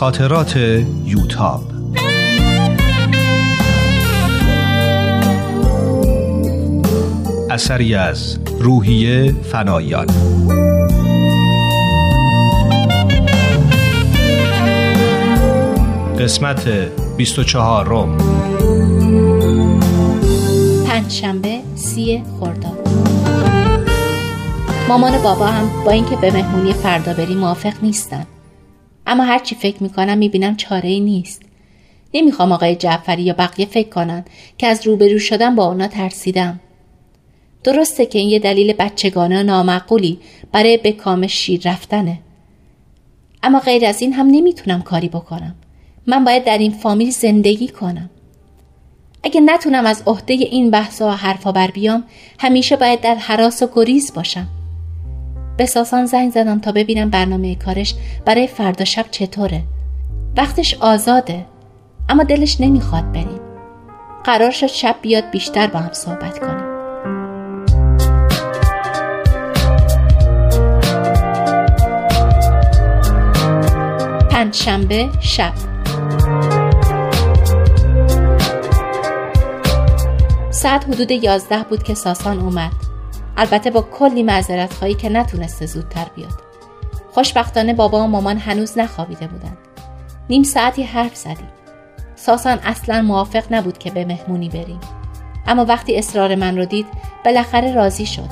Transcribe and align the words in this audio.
خاطرات 0.00 0.56
یوتاب. 1.04 1.62
اثری 7.50 7.94
از 7.94 8.38
روحیه 8.60 9.32
فنایان. 9.32 10.06
قسمت 16.18 16.68
24 17.16 17.86
روم 17.86 18.16
پنجشنبه 20.86 21.60
سی 21.74 22.22
خرداد. 22.40 22.88
مامان 24.88 25.14
و 25.14 25.22
بابا 25.22 25.46
هم 25.46 25.84
با 25.84 25.90
اینکه 25.90 26.16
به 26.16 26.30
مهمونی 26.30 26.72
فردا 26.72 27.12
بری 27.12 27.34
موافق 27.34 27.74
نیستن. 27.82 28.26
اما 29.10 29.24
هرچی 29.24 29.54
فکر 29.54 29.82
می‌کنم 29.82 30.18
می‌بینم 30.18 30.56
چاره 30.56 30.88
ای 30.88 31.00
نیست. 31.00 31.42
نمی‌خوام 32.14 32.52
آقای 32.52 32.76
جعفری 32.76 33.22
یا 33.22 33.34
بقیه 33.34 33.66
فکر 33.66 33.88
کنن 33.88 34.24
که 34.58 34.66
از 34.66 34.86
روبرو 34.86 35.18
شدن 35.18 35.54
با 35.54 35.66
اونا 35.66 35.88
ترسیدم. 35.88 36.60
درسته 37.64 38.06
که 38.06 38.18
این 38.18 38.28
یه 38.28 38.38
دلیل 38.38 38.72
بچگانه 38.72 39.40
و 39.40 39.42
نامعقولی 39.42 40.18
برای 40.52 40.76
به 40.76 40.92
کام 40.92 41.26
شیر 41.26 41.60
رفتنه. 41.64 42.18
اما 43.42 43.60
غیر 43.60 43.86
از 43.86 44.02
این 44.02 44.12
هم 44.12 44.26
نمی‌تونم 44.26 44.82
کاری 44.82 45.08
بکنم. 45.08 45.54
من 46.06 46.24
باید 46.24 46.44
در 46.44 46.58
این 46.58 46.72
فامیل 46.72 47.10
زندگی 47.10 47.68
کنم. 47.68 48.10
اگه 49.22 49.40
نتونم 49.40 49.86
از 49.86 50.02
عهده 50.06 50.34
این 50.34 50.70
بحث 50.70 51.02
و 51.02 51.10
حرفا 51.10 51.52
بر 51.52 51.70
بیام 51.70 52.04
همیشه 52.38 52.76
باید 52.76 53.00
در 53.00 53.14
حراس 53.14 53.62
و 53.62 53.68
گریز 53.74 54.14
باشم. 54.14 54.46
به 55.60 55.66
ساسان 55.66 56.06
زنگ 56.06 56.32
زدم 56.32 56.58
تا 56.58 56.72
ببینم 56.72 57.10
برنامه 57.10 57.54
کارش 57.54 57.94
برای 58.24 58.46
فردا 58.46 58.84
شب 58.84 59.04
چطوره. 59.10 59.62
وقتش 60.36 60.74
آزاده 60.74 61.46
اما 62.08 62.22
دلش 62.22 62.60
نمی‌خواد 62.60 63.12
بریم. 63.12 63.40
قرار 64.24 64.50
شد 64.50 64.66
شب 64.66 64.96
بیاد 65.02 65.30
بیشتر 65.30 65.66
با 65.66 65.78
هم 65.78 65.92
صحبت 65.92 66.38
کنیم. 66.38 66.70
پنجشنبه 74.30 75.08
شب. 75.20 75.52
ساعت 80.50 80.84
حدود 80.88 81.10
یازده 81.10 81.62
بود 81.70 81.82
که 81.82 81.94
ساسان 81.94 82.38
اومد. 82.38 82.89
البته 83.40 83.70
با 83.70 83.82
کلی 83.82 84.22
معذرت 84.22 84.72
خواهی 84.72 84.94
که 84.94 85.08
نتونسته 85.08 85.66
زودتر 85.66 86.06
بیاد. 86.16 86.42
خوشبختانه 87.12 87.74
بابا 87.74 88.04
و 88.04 88.06
مامان 88.06 88.38
هنوز 88.38 88.78
نخوابیده 88.78 89.26
بودن 89.26 89.56
نیم 90.30 90.42
ساعتی 90.42 90.82
حرف 90.82 91.16
زدیم. 91.16 91.48
ساسان 92.16 92.58
اصلا 92.58 93.02
موافق 93.02 93.44
نبود 93.50 93.78
که 93.78 93.90
به 93.90 94.04
مهمونی 94.04 94.48
بریم. 94.48 94.80
اما 95.46 95.64
وقتی 95.64 95.96
اصرار 95.96 96.34
من 96.34 96.58
رو 96.58 96.64
دید 96.64 96.86
بالاخره 97.24 97.74
راضی 97.74 98.06
شد. 98.06 98.28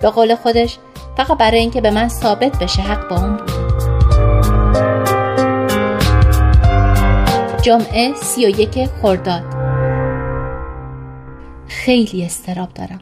به 0.00 0.10
قول 0.10 0.34
خودش 0.34 0.78
فقط 1.16 1.38
برای 1.38 1.58
اینکه 1.58 1.80
به 1.80 1.90
من 1.90 2.08
ثابت 2.08 2.58
بشه 2.58 2.82
حق 2.82 3.08
با 3.08 3.16
اون 3.16 3.36
بود. 3.36 3.50
جمعه 7.62 8.14
سی 8.14 8.46
و 8.46 8.48
یک 8.48 8.88
خرداد. 9.02 9.44
خیلی 11.66 12.24
استراب 12.24 12.74
دارم. 12.74 13.00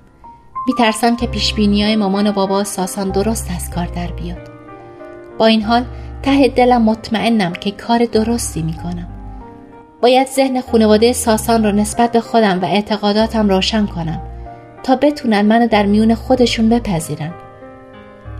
میترسم 0.67 1.17
که 1.17 1.27
پیشبینی 1.27 1.85
های 1.85 1.97
مامان 1.97 2.27
و 2.27 2.33
بابا 2.33 2.65
ساسان 2.65 3.11
درست 3.11 3.51
از 3.57 3.71
کار 3.71 3.87
در 3.87 4.07
بیاد. 4.07 4.51
با 5.39 5.47
این 5.47 5.63
حال 5.63 5.85
ته 6.23 6.49
دلم 6.49 6.83
مطمئنم 6.83 7.53
که 7.53 7.71
کار 7.71 8.05
درستی 8.05 8.63
می‌کنم. 8.63 9.09
باید 10.03 10.29
ذهن 10.29 10.61
خانواده 10.61 11.13
ساسان 11.13 11.65
رو 11.65 11.73
نسبت 11.73 12.13
به 12.13 12.21
خودم 12.21 12.63
و 12.63 12.65
اعتقاداتم 12.65 13.49
روشن 13.49 13.87
کنم 13.87 14.21
تا 14.83 14.97
بتونن 14.97 15.43
منو 15.43 15.67
در 15.67 15.87
میون 15.87 16.15
خودشون 16.15 16.69
بپذیرن. 16.69 17.31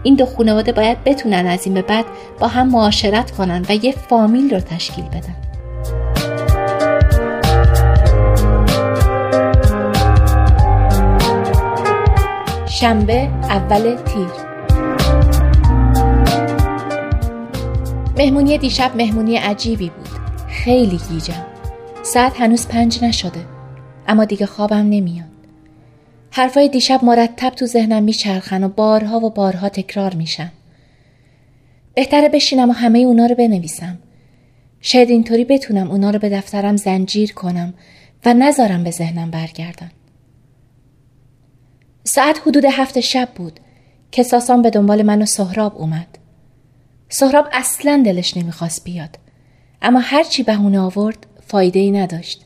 این 0.03 0.15
دو 0.15 0.27
خانواده 0.27 0.73
باید 0.73 1.05
بتونن 1.05 1.47
از 1.47 1.67
این 1.67 1.75
به 1.75 1.83
بعد 1.83 2.05
با 2.41 2.49
هم 2.49 2.69
معاشرت 2.69 3.31
کنن 3.31 3.67
و 3.69 3.75
یه 3.75 3.93
فامیل 3.93 4.51
رو 4.55 4.61
تشکیل 4.61 5.05
بدن. 5.05 5.46
شنبه 12.81 13.23
اول 13.43 13.97
تیر. 13.97 14.29
مهمونی 18.19 18.59
دیشب 18.59 18.97
مهمونی 18.97 19.37
عجیبی 19.37 19.91
بود. 19.91 20.09
خیلی 20.49 21.01
گیجم. 21.11 21.47
ساعت 22.03 22.41
هنوز 22.41 22.69
پنج 22.69 23.05
نشده. 23.05 23.47
اما 24.09 24.25
دیگه 24.25 24.47
خوابم 24.47 24.77
نمیاد. 24.77 25.27
حرفای 26.31 26.69
دیشب 26.69 27.05
مرتب 27.05 27.51
تو 27.51 27.67
ذهنم 27.67 28.03
میچرخن 28.03 28.65
و 28.65 28.69
بارها 28.69 29.19
و 29.19 29.31
بارها 29.31 29.69
تکرار 29.69 30.15
میشن. 30.15 30.53
بهتره 31.95 32.29
بشینم 32.29 32.71
و 32.71 32.73
همه 32.73 32.99
اونا 32.99 33.27
رو 33.27 33.35
بنویسم. 33.35 33.99
شاید 34.81 35.11
اینطوری 35.11 35.45
بتونم 35.45 35.91
اونا 35.91 36.11
رو 36.11 36.19
به 36.19 36.29
دفترم 36.29 36.77
زنجیر 36.77 37.33
کنم 37.33 37.75
و 38.25 38.35
نذارم 38.35 38.85
به 38.85 38.91
ذهنم 38.91 39.31
برگردن. 39.31 39.91
ساعت 42.07 42.41
حدود 42.47 42.65
هفت 42.65 43.01
شب 43.01 43.29
بود 43.35 43.61
که 44.11 44.23
ساسان 44.23 44.63
به 44.63 44.71
دنبال 44.71 45.03
من 45.03 45.23
و 45.23 45.27
سهراب 45.27 45.77
اومد. 45.77 46.07
سهراب 47.09 47.49
اصلا 47.53 48.03
دلش 48.05 48.37
نمی‌خواست 48.37 48.85
بیاد. 48.85 49.19
اما 49.83 49.99
هرچی 49.99 50.43
بهونه 50.43 50.81
آورد 50.81 51.27
فایده 51.47 51.81
ای 51.81 51.91
نداشت. 51.91 52.45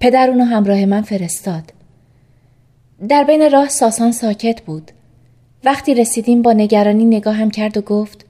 پدر 0.00 0.30
اونو 0.30 0.44
همراه 0.44 0.84
من 0.84 1.02
فرستاد. 1.02 1.72
در 3.08 3.24
بین 3.24 3.50
راه 3.50 3.68
ساسان 3.68 4.12
ساکت 4.12 4.62
بود. 4.62 4.90
وقتی 5.64 5.94
رسیدیم 5.94 6.42
با 6.42 6.52
نگرانی 6.52 7.04
نگاه 7.04 7.34
هم 7.34 7.50
کرد 7.50 7.76
و 7.76 7.80
گفت 7.80 8.26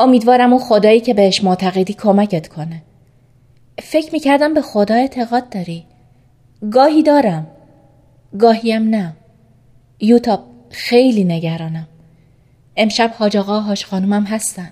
امیدوارم 0.00 0.52
اون 0.52 0.62
خدایی 0.62 1.00
که 1.00 1.14
بهش 1.14 1.44
معتقدی 1.44 1.94
کمکت 1.94 2.48
کنه. 2.48 2.82
فکر 3.82 4.12
می‌کردم 4.12 4.54
به 4.54 4.62
خدا 4.62 4.94
اعتقاد 4.94 5.48
داری. 5.48 5.86
گاهی 6.72 7.02
دارم. 7.02 7.46
گاهیم 8.38 8.82
نه. 8.82 9.12
یوتاب 10.00 10.44
خیلی 10.70 11.24
نگرانم. 11.24 11.86
امشب 12.76 13.10
حاج 13.18 13.36
آقا 13.36 13.60
حاج 13.60 13.84
خانومم 13.84 14.24
هستن. 14.24 14.70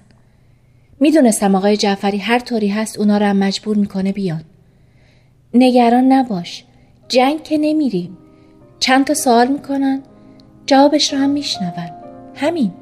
می‌دونستم 1.01 1.55
آقای 1.55 1.77
جعفری 1.77 2.19
هر 2.19 2.39
طوری 2.39 2.69
هست 2.69 2.99
اونا 2.99 3.19
رو 3.19 3.27
هم 3.27 3.37
مجبور 3.37 3.77
می‌کنه 3.77 4.13
بیان. 4.13 4.43
نگران 5.55 6.13
نباش. 6.13 6.65
جنگ 7.09 7.43
که 7.43 7.59
نمیریم. 7.59 8.19
چند 8.81 9.07
تا 9.07 9.15
سوال 9.15 9.49
می‌کنن. 9.49 10.03
جوابش 10.67 11.13
رو 11.13 11.19
هم 11.19 11.31
میشنون. 11.31 11.73
همین. 12.35 12.73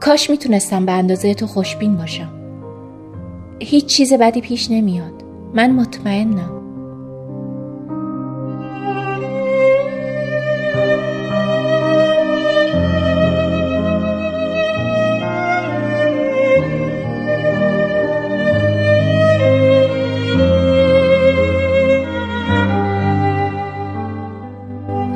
کاش 0.00 0.30
می‌تونستم 0.30 0.86
به 0.86 0.92
اندازه 0.92 1.34
تو 1.34 1.46
خوشبین 1.46 1.96
باشم. 1.96 2.32
هیچ 3.60 3.86
چیز 3.86 4.12
بدی 4.12 4.40
پیش 4.40 4.70
نمیاد. 4.70 5.22
من 5.54 5.70
مطمئنم. 5.70 6.63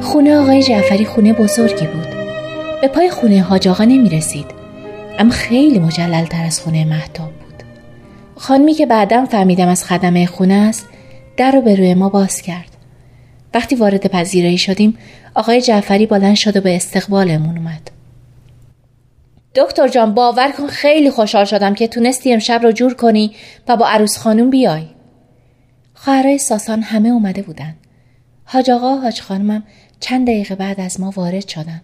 خونه 0.08 0.36
آقای 0.36 0.62
جعفری 0.62 1.04
خونه 1.04 1.32
بزرگی 1.32 1.86
بود. 1.86 2.06
به 2.80 2.88
پای 2.88 3.10
خونه 3.10 3.42
حاج 3.42 3.68
آقا 3.68 3.84
نمی 3.84 4.08
رسید 4.08 4.46
اما 5.18 5.30
خیلی 5.30 5.78
مجلل 5.78 6.24
تر 6.24 6.44
از 6.44 6.60
خونه 6.60 6.84
محتاب 6.84 7.26
بود. 7.26 7.62
خانمی 8.36 8.74
که 8.74 8.86
بعدم 8.86 9.26
فهمیدم 9.26 9.68
از 9.68 9.84
خدمه 9.84 10.26
خونه 10.26 10.54
است 10.54 10.86
در 11.36 11.50
رو 11.50 11.60
به 11.60 11.74
روی 11.74 11.94
ما 11.94 12.08
باز 12.08 12.42
کرد. 12.42 12.76
وقتی 13.54 13.76
وارد 13.76 14.06
پذیرایی 14.06 14.58
شدیم 14.58 14.98
آقای 15.34 15.62
جعفری 15.62 16.06
بلند 16.06 16.36
شد 16.36 16.56
و 16.56 16.60
به 16.60 16.76
استقبالمون 16.76 17.58
اومد. 17.58 17.90
دکتر 19.54 19.88
جان 19.88 20.14
باور 20.14 20.50
کن 20.50 20.66
خیلی 20.66 21.10
خوشحال 21.10 21.44
شدم 21.44 21.74
که 21.74 21.88
تونستی 21.88 22.32
امشب 22.32 22.60
رو 22.62 22.72
جور 22.72 22.94
کنی 22.94 23.34
و 23.68 23.76
با 23.76 23.86
عروس 23.86 24.18
خانوم 24.18 24.50
بیای. 24.50 24.86
خواهرای 25.94 26.38
ساسان 26.38 26.82
همه 26.82 27.08
اومده 27.08 27.42
بودن. 27.42 27.74
حاج 28.50 28.70
آقا 28.70 28.96
حاج 28.96 29.20
خانمم 29.20 29.62
چند 30.00 30.26
دقیقه 30.26 30.54
بعد 30.54 30.80
از 30.80 31.00
ما 31.00 31.10
وارد 31.10 31.48
شدن. 31.48 31.80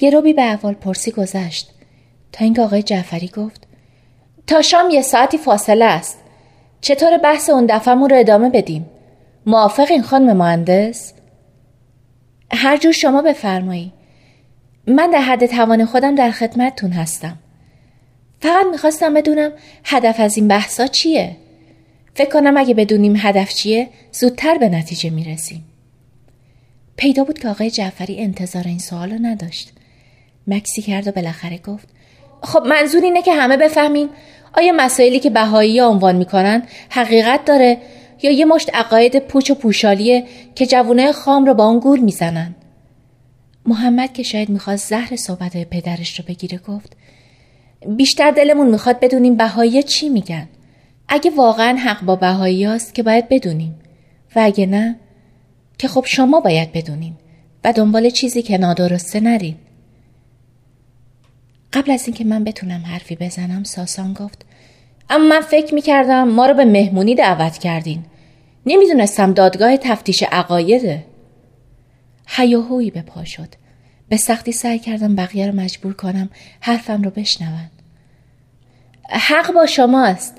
یه 0.00 0.10
روبی 0.10 0.32
به 0.32 0.42
اول 0.42 0.74
پرسی 0.74 1.10
گذشت. 1.10 1.70
تا 2.32 2.44
اینکه 2.44 2.62
آقای 2.62 2.82
جعفری 2.82 3.28
گفت 3.28 3.66
تا 4.46 4.62
شام 4.62 4.90
یه 4.90 5.02
ساعتی 5.02 5.38
فاصله 5.38 5.84
است. 5.84 6.18
چطور 6.80 7.18
بحث 7.18 7.50
اون 7.50 7.66
دفعمون 7.66 8.10
رو 8.10 8.16
ادامه 8.16 8.50
بدیم؟ 8.50 8.86
موافق 9.46 9.86
این 9.90 10.02
خانم 10.02 10.36
مهندس؟ 10.36 11.12
هر 12.52 12.76
جور 12.76 12.92
شما 12.92 13.22
بفرمایی. 13.22 13.92
من 14.86 15.10
در 15.10 15.20
حد 15.20 15.46
توان 15.46 15.84
خودم 15.84 16.14
در 16.14 16.30
خدمتتون 16.30 16.90
هستم. 16.90 17.38
فقط 18.40 18.66
می‌خواستم 18.70 19.14
بدونم 19.14 19.52
هدف 19.84 20.20
از 20.20 20.36
این 20.36 20.48
بحثا 20.48 20.86
چیه؟ 20.86 21.36
فکر 22.14 22.30
کنم 22.30 22.56
اگه 22.56 22.74
بدونیم 22.74 23.14
هدف 23.16 23.54
چیه 23.54 23.88
زودتر 24.12 24.58
به 24.58 24.68
نتیجه 24.68 25.10
می‌رسیم. 25.10 25.64
پیدا 26.98 27.24
بود 27.24 27.38
که 27.38 27.48
آقای 27.48 27.70
جعفری 27.70 28.20
انتظار 28.20 28.62
این 28.66 28.78
سوال 28.78 29.10
رو 29.10 29.18
نداشت. 29.22 29.72
مکسی 30.46 30.82
کرد 30.82 31.08
و 31.08 31.12
بالاخره 31.12 31.58
گفت 31.58 31.88
خب 32.42 32.62
منظور 32.66 33.02
اینه 33.02 33.22
که 33.22 33.34
همه 33.34 33.56
بفهمیم 33.56 34.08
آیا 34.56 34.72
مسائلی 34.76 35.20
که 35.20 35.30
بهایی 35.30 35.80
عنوان 35.80 36.16
می‌کنن 36.16 36.62
حقیقت 36.90 37.44
داره 37.44 37.78
یا 38.22 38.30
یه 38.30 38.44
مشت 38.44 38.74
عقاید 38.74 39.18
پوچ 39.18 39.50
و 39.50 39.54
پوشالیه 39.54 40.24
که 40.54 40.66
جوونه 40.66 41.12
خام 41.12 41.46
رو 41.46 41.54
با 41.54 41.64
اون 41.64 41.78
گول 41.78 42.00
می‌زنن؟ 42.00 42.54
محمد 43.66 44.12
که 44.12 44.22
شاید 44.22 44.48
می‌خواست 44.48 44.88
زهر 44.88 45.16
صحبت 45.16 45.56
پدرش 45.56 46.20
رو 46.20 46.24
بگیره 46.28 46.58
گفت 46.58 46.96
بیشتر 47.96 48.30
دلمون 48.30 48.68
می‌خواد 48.70 49.00
بدونیم 49.00 49.36
بهایی 49.36 49.82
چی 49.82 50.08
میگن. 50.08 50.48
اگه 51.08 51.30
واقعا 51.30 51.76
حق 51.76 52.04
با 52.04 52.16
بهایی 52.16 52.78
که 52.94 53.02
باید 53.02 53.28
بدونیم. 53.28 53.74
و 54.36 54.40
اگه 54.44 54.66
نه 54.66 54.96
که 55.78 55.88
خب 55.88 56.04
شما 56.06 56.40
باید 56.40 56.72
بدونین 56.72 57.14
و 57.64 57.72
دنبال 57.72 58.10
چیزی 58.10 58.42
که 58.42 58.58
نادرسته 58.58 59.20
نرین. 59.20 59.56
قبل 61.72 61.90
از 61.90 62.06
اینکه 62.06 62.24
من 62.24 62.44
بتونم 62.44 62.82
حرفی 62.86 63.16
بزنم 63.16 63.64
ساسان 63.64 64.12
گفت 64.12 64.44
اما 65.10 65.24
من 65.28 65.40
فکر 65.40 65.74
می‌کردم 65.74 66.28
ما 66.28 66.46
رو 66.46 66.54
به 66.54 66.64
مهمونی 66.64 67.14
دعوت 67.14 67.58
کردین. 67.58 68.04
نمی‌دونستم 68.66 69.32
دادگاه 69.32 69.76
تفتیش 69.76 70.22
عقایده. 70.22 71.04
هیاهویی 72.26 72.90
به 72.90 73.02
پا 73.02 73.24
شد. 73.24 73.48
به 74.08 74.16
سختی 74.16 74.52
سعی 74.52 74.78
کردم 74.78 75.14
بقیه 75.14 75.46
رو 75.46 75.56
مجبور 75.56 75.92
کنم 75.92 76.30
حرفم 76.60 77.02
رو 77.02 77.10
بشنون. 77.10 77.70
حق 79.10 79.52
با 79.54 79.66
شماست. 79.66 80.34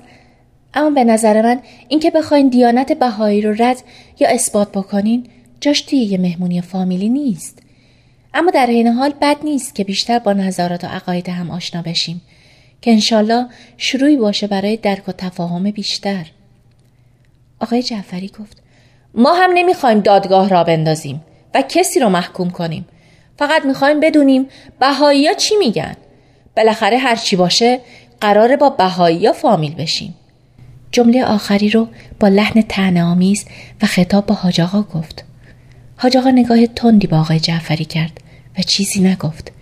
اما 0.74 0.90
به 0.90 1.04
نظر 1.04 1.42
من 1.42 1.60
اینکه 1.88 2.10
بخواین 2.10 2.48
دیانت 2.48 2.92
بهایی 2.92 3.42
رو 3.42 3.54
رد 3.58 3.82
یا 4.18 4.28
اثبات 4.28 4.72
بکنین 4.72 5.26
جاش 5.60 5.80
توی 5.80 5.98
یه 5.98 6.18
مهمونی 6.18 6.60
فامیلی 6.60 7.08
نیست. 7.08 7.58
اما 8.34 8.50
در 8.50 8.66
این 8.66 8.86
حال 8.86 9.14
بد 9.20 9.36
نیست 9.44 9.74
که 9.74 9.84
بیشتر 9.84 10.18
با 10.18 10.32
نظارات 10.32 10.84
و 10.84 10.86
عقاید 10.86 11.28
هم 11.28 11.50
آشنا 11.50 11.82
بشیم 11.82 12.20
که 12.82 12.90
انشالله 12.90 13.46
شروعی 13.76 14.16
باشه 14.16 14.46
برای 14.46 14.76
درک 14.76 15.08
و 15.08 15.12
تفاهم 15.12 15.70
بیشتر. 15.70 16.26
آقای 17.60 17.82
جعفری 17.82 18.28
گفت 18.28 18.62
ما 19.14 19.34
هم 19.34 19.50
نمی‌خوایم 19.54 20.00
دادگاه 20.00 20.48
را 20.48 20.64
بندازیم 20.64 21.24
و 21.54 21.62
کسی 21.62 22.00
رو 22.00 22.08
محکوم 22.08 22.50
کنیم. 22.50 22.86
فقط 23.38 23.64
می‌خوایم 23.64 24.00
بدونیم 24.00 24.48
بهایی 24.80 25.26
ها 25.26 25.34
چی 25.34 25.56
میگن. 25.56 25.96
بالاخره 26.56 26.98
هر 26.98 27.16
چی 27.16 27.36
باشه 27.36 27.80
قراره 28.20 28.56
با 28.56 28.70
بهایی 28.70 29.26
ها 29.26 29.32
فامیل 29.32 29.74
بشیم. 29.74 30.14
جمله 30.92 31.24
آخری 31.24 31.70
رو 31.70 31.88
با 32.20 32.28
لحن 32.28 32.62
تنه 32.62 33.02
آمیز 33.02 33.44
و 33.82 33.86
خطاب 33.86 34.26
با 34.26 34.34
حاج 34.34 34.60
گفت. 34.94 35.24
حاج 35.96 36.16
آقا 36.16 36.30
نگاه 36.30 36.66
تندی 36.66 37.06
با 37.06 37.20
آقای 37.20 37.40
جعفری 37.40 37.84
کرد 37.84 38.20
و 38.58 38.62
چیزی 38.62 39.00
نگفت. 39.00 39.52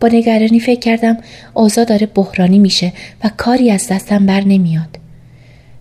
با 0.00 0.08
نگرانی 0.08 0.60
فکر 0.60 0.80
کردم 0.80 1.16
اوضاع 1.54 1.84
داره 1.84 2.06
بحرانی 2.06 2.58
میشه 2.58 2.92
و 3.24 3.30
کاری 3.36 3.70
از 3.70 3.88
دستم 3.88 4.26
بر 4.26 4.40
نمیاد. 4.40 4.98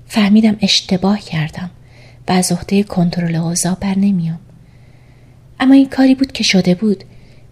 فهمیدم 0.08 0.58
اشتباه 0.62 1.20
کردم 1.20 1.70
و 2.28 2.32
از 2.32 2.52
عهده 2.52 2.84
کنترل 2.84 3.36
اوضاع 3.36 3.76
بر 3.82 3.98
نمیام. 3.98 4.40
اما 5.60 5.74
این 5.74 5.90
کاری 5.90 6.16
بود 6.16 6.32
که 6.32 6.44
شده 6.44 6.76
بود 6.76 7.04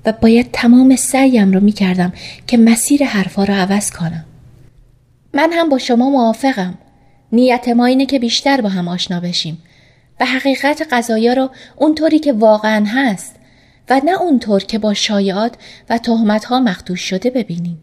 و 0.06 0.12
باید 0.12 0.50
تمام 0.54 0.96
سعیم 0.96 1.54
رو 1.54 1.60
می‌کردم 1.60 2.14
که 2.48 2.58
مسیر 2.58 3.06
حرفا 3.06 3.44
رو 3.44 3.54
عوض 3.54 3.92
کنم. 3.92 4.26
من 5.34 5.50
هم 5.54 5.70
با 5.70 5.78
شما 5.78 6.10
موافقم. 6.10 6.78
نیت 7.32 7.68
ما 7.68 7.86
اینه 7.86 8.06
که 8.06 8.20
بیشتر 8.20 8.62
با 8.62 8.70
هم 8.70 8.88
آشنا 8.88 9.20
بشیم 9.20 9.64
و 10.20 10.26
حقیقت 10.26 10.88
قضایا 10.92 11.34
رو 11.34 11.50
اونطوری 11.76 12.20
که 12.20 12.34
واقعا 12.34 12.86
هست 12.88 13.36
و 13.90 14.02
نه 14.06 14.22
اونطور 14.22 14.64
که 14.64 14.80
با 14.80 14.94
شایعات 14.94 15.56
و 15.90 15.98
تهمتها 15.98 16.60
مخدوش 16.60 17.02
شده 17.02 17.30
ببینیم. 17.30 17.80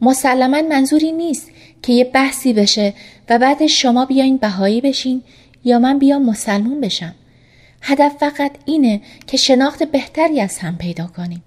مسلما 0.00 0.62
منظوری 0.62 1.12
نیست 1.12 1.50
که 1.82 1.92
یه 1.92 2.04
بحثی 2.04 2.52
بشه 2.52 2.94
و 3.28 3.38
بعد 3.38 3.66
شما 3.66 4.04
بیاین 4.04 4.36
بهایی 4.36 4.80
بشین 4.80 5.22
یا 5.64 5.78
من 5.78 5.98
بیام 5.98 6.24
مسلمون 6.24 6.80
بشم. 6.80 7.14
هدف 7.82 8.12
فقط 8.20 8.52
اینه 8.64 9.00
که 9.26 9.36
شناخت 9.36 9.82
بهتری 9.82 10.40
از 10.40 10.58
هم 10.58 10.78
پیدا 10.78 11.06
کنیم. 11.06 11.42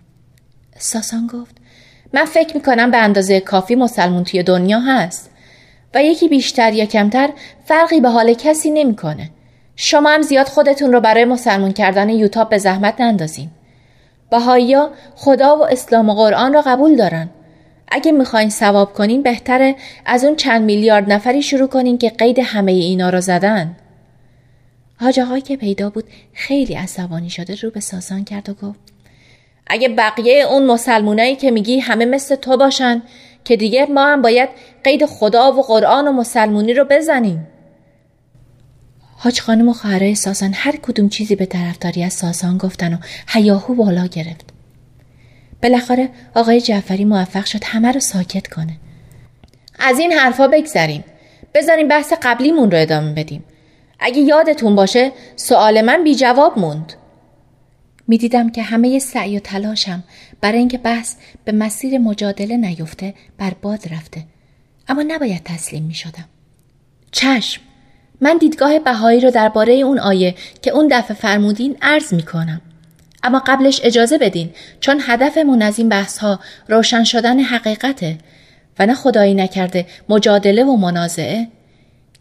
ساسان 0.78 1.28
گفت 1.28 1.56
من 2.14 2.26
فکر 2.26 2.56
می‌کنم 2.56 2.92
به 2.92 2.98
اندازه 2.98 3.40
کافی 3.40 3.76
مسلمون 3.76 4.24
توی 4.24 4.44
دنیا 4.44 4.80
هست 4.80 5.30
و 5.98 6.04
یکی 6.04 6.28
بیشتر 6.28 6.74
یا 6.74 6.86
کمتر 6.86 7.30
فرقی 7.66 8.02
به 8.02 8.10
حال 8.10 8.34
کسی 8.34 8.70
نمی‌کنه. 8.70 9.30
شما 9.76 10.10
هم 10.10 10.22
زیاد 10.22 10.48
خودتون 10.48 10.94
رو 10.94 11.02
برای 11.02 11.26
مسلمون 11.26 11.72
کردن 11.72 12.10
یوتاب 12.10 12.50
به 12.50 12.58
زحمت 12.58 13.02
نندازین. 13.02 13.50
بهایی 14.32 14.78
خدا 15.16 15.56
و 15.58 15.66
اسلام 15.66 16.10
و 16.10 16.14
قرآن 16.14 16.54
را 16.54 16.62
قبول 16.62 16.96
دارن. 16.96 17.30
اگه 17.92 18.12
می‌خواین 18.12 18.50
ثواب 18.50 18.94
کنین 18.94 19.24
بهتره 19.24 19.76
از 20.06 20.24
اون 20.24 20.36
چند 20.36 20.62
میلیارد 20.62 21.12
نفری 21.12 21.42
شروع 21.42 21.68
کنین 21.68 21.98
که 21.98 22.10
قید 22.10 22.40
همه 22.40 22.72
اینا 22.72 23.10
را 23.10 23.22
زدن. 23.22 23.76
حاج 25.00 25.44
که 25.44 25.58
پیدا 25.58 25.90
بود 25.90 26.04
خیلی 26.34 26.74
عصبانی 26.74 27.30
شده 27.30 27.56
رو 27.56 27.70
به 27.72 27.80
ساسان 27.80 28.24
کرد 28.24 28.50
و 28.50 28.54
گفت 28.54 28.80
اگه 29.68 29.90
بقیه 29.90 30.44
اون 30.44 30.66
مسلمونایی 30.66 31.36
که 31.36 31.52
میگی 31.52 31.80
همه 31.80 32.06
مثل 32.06 32.36
تو 32.36 32.58
باشن 32.58 33.02
که 33.48 33.58
دیگه 33.58 33.86
ما 33.86 34.06
هم 34.06 34.22
باید 34.22 34.50
قید 34.84 35.06
خدا 35.06 35.52
و 35.52 35.62
قرآن 35.62 36.08
و 36.08 36.12
مسلمونی 36.12 36.74
رو 36.74 36.86
بزنیم. 36.90 37.48
حاج 39.18 39.42
خانم 39.42 39.70
و 39.70 39.74
خواهرای 39.74 40.16
ساسان 40.16 40.52
هر 40.54 40.76
کدوم 40.76 41.10
چیزی 41.10 41.36
به 41.36 41.46
طرفداری 41.46 42.04
از 42.04 42.14
ساسان 42.14 42.58
گفتن 42.58 42.94
و 42.94 42.98
هیاهو 43.28 43.76
بالا 43.76 44.06
گرفت. 44.06 44.46
بالاخره 45.64 46.10
آقای 46.36 46.62
جعفری 46.62 47.06
موفق 47.06 47.46
شد 47.46 47.64
همه 47.64 47.92
رو 47.92 48.00
ساکت 48.00 48.48
کنه. 48.48 48.78
از 49.80 50.00
این 50.00 50.12
حرفا 50.12 50.48
بگذریم. 50.48 51.04
بذاریم 51.54 51.88
بحث 51.88 52.14
قبلیمون 52.22 52.72
رو 52.72 52.82
ادامه 52.82 53.14
بدیم. 53.14 53.44
اگه 54.00 54.22
یادتون 54.22 54.76
باشه 54.76 55.12
سوال 55.36 55.82
من 55.82 56.04
بی 56.04 56.16
جواب 56.16 56.60
موند. 56.60 56.94
می‌دیدم 58.08 58.50
که 58.50 58.64
همه 58.64 59.00
سعی 59.00 59.38
و 59.38 59.40
تلاشم 59.40 60.04
برای 60.42 60.60
اینکه 60.60 60.78
بحث 60.78 61.16
به 61.46 61.52
مسیر 61.52 61.98
مجادله 61.98 62.58
نیفته 62.58 63.14
برباد 63.38 63.94
رفته 63.94 64.24
اما 64.88 65.04
نباید 65.08 65.44
تسلیم 65.44 65.84
می 65.84 65.94
شدم. 65.94 66.26
چشم 67.12 67.62
من 68.22 68.38
دیدگاه 68.38 68.80
بهایی 68.80 69.20
رو 69.20 69.32
درباره 69.32 69.74
اون 69.74 70.00
آیه 70.00 70.36
که 70.62 70.72
اون 70.72 70.88
دفعه 70.92 71.18
فرمودین 71.18 71.78
عرض 71.82 72.14
می 72.14 72.24
کنم. 72.24 72.62
اما 73.24 73.44
قبلش 73.48 73.82
اجازه 73.84 74.18
بدین 74.18 74.50
چون 74.80 75.02
هدفمون 75.08 75.62
از 75.62 75.80
این 75.80 75.90
بحث 75.90 76.18
ها 76.18 76.40
روشن 76.68 77.04
شدن 77.04 77.40
حقیقته 77.40 78.18
و 78.80 78.86
نه 78.86 78.94
خدایی 78.94 79.34
نکرده 79.34 79.86
مجادله 80.10 80.64
و 80.64 80.76
منازعه 80.76 81.48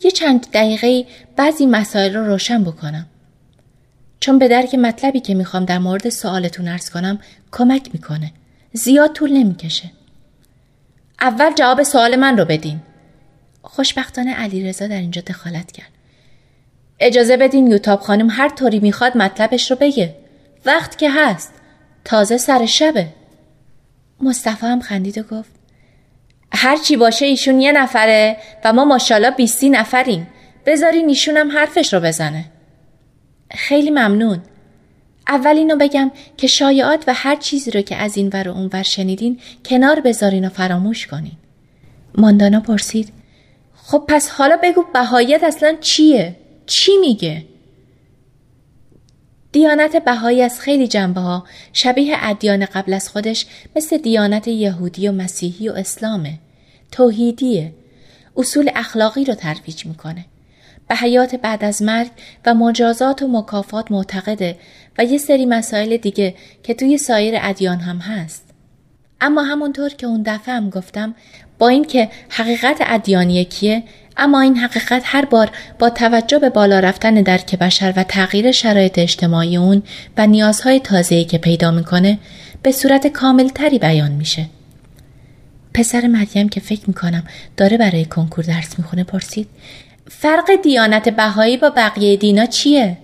یه 0.04 0.10
چند 0.10 0.46
دقیقه 0.52 1.04
بعضی 1.36 1.66
مسائل 1.66 2.14
رو 2.14 2.26
روشن 2.26 2.64
بکنم. 2.64 3.06
چون 4.20 4.38
به 4.38 4.48
درک 4.48 4.74
مطلبی 4.74 5.20
که 5.20 5.34
می‌خوام 5.34 5.64
در 5.64 5.78
مورد 5.78 6.08
سوالتون 6.08 6.68
ارز 6.68 6.90
کنم 6.90 7.18
کمک 7.52 7.90
می‌کنه. 7.92 8.32
زیاد 8.72 9.12
طول 9.12 9.32
نمی‌کشه. 9.32 9.90
اول 11.20 11.54
جواب 11.54 11.82
سوال 11.82 12.16
من 12.16 12.38
رو 12.38 12.44
بدین. 12.44 12.80
خوشبختانه 13.62 14.34
علیرضا 14.34 14.86
در 14.86 14.96
اینجا 14.96 15.22
دخالت 15.26 15.72
کرد 15.72 15.90
اجازه 17.00 17.36
بدین 17.36 17.66
یوتاب 17.66 18.00
خانم 18.00 18.30
هر 18.30 18.48
طوری 18.48 18.80
می‌خواد 18.80 19.16
مطلبش 19.16 19.70
رو 19.70 19.76
بگه 19.76 20.14
وقت 20.64 20.98
که 20.98 21.10
هست 21.10 21.52
تازه 22.04 22.36
سر 22.36 22.66
شبه 22.66 23.06
مصطفی 24.20 24.66
هم 24.66 24.80
خندید 24.80 25.18
و 25.18 25.22
گفت 25.22 25.50
هر 26.52 26.76
چی 26.76 26.96
باشه 26.96 27.26
ایشون 27.26 27.60
یه 27.60 27.72
نفره 27.72 28.36
و 28.64 28.72
ما 28.72 28.84
ماشاءالله 28.84 29.30
بیستی 29.30 29.70
نفریم 29.70 30.26
بذارین 30.66 31.08
ایشون 31.08 31.36
هم 31.36 31.50
حرفش 31.50 31.94
رو 31.94 32.00
بزنه 32.00 32.44
خیلی 33.56 33.90
ممنون 33.90 34.42
اول 35.28 35.56
اینو 35.56 35.76
بگم 35.76 36.10
که 36.36 36.46
شایعات 36.46 37.04
و 37.06 37.14
هر 37.14 37.36
چیزی 37.36 37.70
رو 37.70 37.80
که 37.80 37.96
از 37.96 38.16
این 38.16 38.30
ور 38.32 38.48
و 38.48 38.52
اون 38.52 38.70
ور 38.72 38.82
شنیدین 38.82 39.40
کنار 39.64 40.00
بذارین 40.00 40.46
و 40.46 40.48
فراموش 40.48 41.06
کنین 41.06 41.36
ماندانا 42.14 42.60
پرسید 42.60 43.12
خب 43.74 44.04
پس 44.08 44.28
حالا 44.28 44.56
بگو 44.62 44.84
بهاییت 44.94 45.44
اصلا 45.44 45.76
چیه؟ 45.80 46.36
چی 46.66 46.92
میگه؟ 47.00 47.44
دیانت 49.52 49.96
بهایی 50.04 50.42
از 50.42 50.60
خیلی 50.60 50.88
جنبه 50.88 51.20
ها 51.20 51.46
شبیه 51.72 52.16
ادیان 52.20 52.64
قبل 52.64 52.92
از 52.92 53.08
خودش 53.08 53.46
مثل 53.76 53.98
دیانت 53.98 54.48
یهودی 54.48 55.08
و 55.08 55.12
مسیحی 55.12 55.68
و 55.68 55.72
اسلامه. 55.72 56.38
توحیدیه. 56.92 57.72
اصول 58.36 58.70
اخلاقی 58.74 59.24
رو 59.24 59.34
ترویج 59.34 59.86
می‌کنه. 59.86 60.24
به 60.88 60.96
حیات 60.96 61.34
بعد 61.34 61.64
از 61.64 61.82
مرگ 61.82 62.10
و 62.46 62.54
مجازات 62.54 63.22
و 63.22 63.28
مکافات 63.28 63.90
معتقده 63.90 64.56
و 64.98 65.04
یه 65.04 65.18
سری 65.18 65.46
مسائل 65.46 65.96
دیگه 65.96 66.34
که 66.62 66.74
توی 66.74 66.98
سایر 66.98 67.34
ادیان 67.40 67.78
هم 67.78 67.98
هست. 67.98 68.44
اما 69.20 69.42
همونطور 69.42 69.88
که 69.88 70.06
اون 70.06 70.22
دفعه 70.22 70.54
هم 70.54 70.70
گفتم 70.70 71.14
با 71.58 71.68
اینکه 71.68 72.10
حقیقت 72.28 72.76
ادیان 72.80 73.30
یکیه 73.30 73.82
اما 74.16 74.40
این 74.40 74.56
حقیقت 74.56 75.02
هر 75.04 75.24
بار 75.24 75.50
با 75.78 75.90
توجه 75.90 76.38
به 76.38 76.50
بالا 76.50 76.80
رفتن 76.80 77.14
درک 77.14 77.58
بشر 77.58 77.92
و 77.96 78.04
تغییر 78.04 78.52
شرایط 78.52 78.98
اجتماعی 78.98 79.56
اون 79.56 79.82
و 80.16 80.26
نیازهای 80.26 80.80
تازه‌ای 80.80 81.24
که 81.24 81.38
پیدا 81.38 81.70
می‌کنه 81.70 82.18
به 82.62 82.72
صورت 82.72 83.06
کاملتری 83.06 83.78
بیان 83.78 84.12
میشه. 84.12 84.46
پسر 85.74 86.06
مریم 86.06 86.48
که 86.48 86.60
فکر 86.60 86.82
می‌کنم 86.86 87.24
داره 87.56 87.76
برای 87.76 88.04
کنکور 88.04 88.44
درس 88.44 88.78
می‌خونه 88.78 89.04
پرسید 89.04 89.48
فرق 90.08 90.62
دیانت 90.62 91.08
بهایی 91.08 91.56
با 91.56 91.70
بقیه 91.70 92.16
دینا 92.16 92.46
چیه؟ 92.46 92.98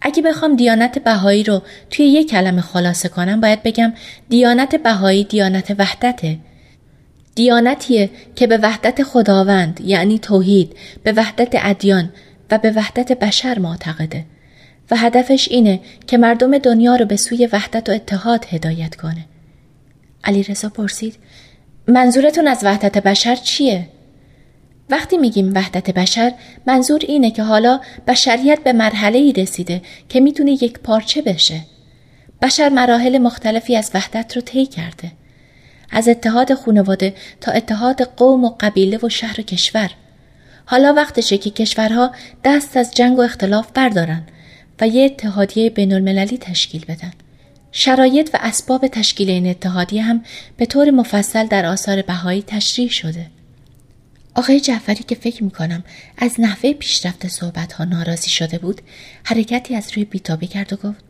اگه 0.00 0.22
بخوام 0.22 0.56
دیانت 0.56 0.98
بهایی 0.98 1.42
رو 1.42 1.62
توی 1.90 2.06
یک 2.06 2.30
کلمه 2.30 2.60
خلاصه 2.60 3.08
کنم 3.08 3.40
باید 3.40 3.62
بگم 3.62 3.92
دیانت 4.28 4.74
بهایی 4.74 5.24
دیانت 5.24 5.74
وحدته 5.78 6.38
دیانتیه 7.34 8.10
که 8.36 8.46
به 8.46 8.56
وحدت 8.56 9.02
خداوند 9.02 9.80
یعنی 9.84 10.18
توحید 10.18 10.76
به 11.02 11.12
وحدت 11.12 11.48
ادیان 11.52 12.10
و 12.50 12.58
به 12.58 12.70
وحدت 12.70 13.12
بشر 13.12 13.58
معتقده 13.58 14.24
و 14.90 14.96
هدفش 14.96 15.48
اینه 15.50 15.80
که 16.06 16.18
مردم 16.18 16.58
دنیا 16.58 16.96
رو 16.96 17.06
به 17.06 17.16
سوی 17.16 17.48
وحدت 17.52 17.88
و 17.88 17.92
اتحاد 17.92 18.46
هدایت 18.50 18.96
کنه 18.96 19.24
علی 20.24 20.42
رضا 20.42 20.68
پرسید 20.68 21.16
منظورتون 21.88 22.48
از 22.48 22.64
وحدت 22.64 22.98
بشر 22.98 23.36
چیه؟ 23.36 23.88
وقتی 24.90 25.18
میگیم 25.18 25.52
وحدت 25.54 25.90
بشر 25.90 26.32
منظور 26.66 27.00
اینه 27.08 27.30
که 27.30 27.42
حالا 27.42 27.80
بشریت 28.06 28.58
به 28.64 28.72
مرحله 28.72 29.18
ای 29.18 29.32
رسیده 29.32 29.82
که 30.08 30.20
می‌تونه 30.20 30.50
یک 30.50 30.78
پارچه 30.78 31.22
بشه. 31.22 31.60
بشر 32.42 32.68
مراحل 32.68 33.18
مختلفی 33.18 33.76
از 33.76 33.90
وحدت 33.94 34.36
رو 34.36 34.42
طی 34.42 34.66
کرده. 34.66 35.12
از 35.90 36.08
اتحاد 36.08 36.54
خانواده 36.54 37.14
تا 37.40 37.52
اتحاد 37.52 38.02
قوم 38.02 38.44
و 38.44 38.54
قبیله 38.60 38.98
و 39.02 39.08
شهر 39.08 39.40
و 39.40 39.42
کشور. 39.42 39.90
حالا 40.66 40.94
وقتشه 40.94 41.38
که 41.38 41.50
کشورها 41.50 42.12
دست 42.44 42.76
از 42.76 42.94
جنگ 42.94 43.18
و 43.18 43.20
اختلاف 43.20 43.70
بردارن 43.74 44.22
و 44.80 44.88
یه 44.88 45.04
اتحادیه 45.04 45.70
بین 45.70 45.92
المللی 45.92 46.38
تشکیل 46.38 46.84
بدن. 46.84 47.12
شرایط 47.72 48.30
و 48.34 48.38
اسباب 48.40 48.86
تشکیل 48.86 49.30
این 49.30 49.46
اتحادیه 49.46 50.02
هم 50.02 50.24
به 50.56 50.66
طور 50.66 50.90
مفصل 50.90 51.46
در 51.46 51.66
آثار 51.66 52.02
بهایی 52.02 52.44
تشریح 52.46 52.90
شده. 52.90 53.26
آقای 54.34 54.60
جعفری 54.60 55.04
که 55.04 55.14
فکر 55.14 55.44
می‌کنم 55.44 55.84
از 56.18 56.40
نحوه 56.40 56.72
پیشرفت 56.72 57.28
صحبت 57.28 57.72
ها 57.72 57.84
ناراضی 57.84 58.30
شده 58.30 58.58
بود 58.58 58.80
حرکتی 59.24 59.76
از 59.76 59.92
روی 59.92 60.04
بیتابی 60.04 60.46
کرد 60.46 60.72
و 60.72 60.76
گفت 60.76 61.04